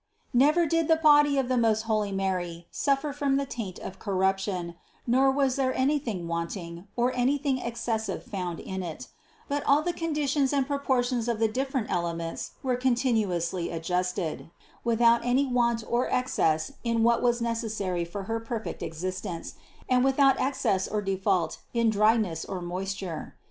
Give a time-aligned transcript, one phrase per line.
[0.33, 4.73] Never did the body of the most Holy Mary suffer from the taint of corruption,
[5.05, 9.09] nor was there anything wanting or any thing excessive found in it;
[9.47, 14.49] but all the conditions and proportions of the different elements were continuously adjusted,
[14.83, 19.53] without any want or excess in what was neces sary for her perfect existence
[19.87, 23.35] and without excess or de fault in dryness or moisture.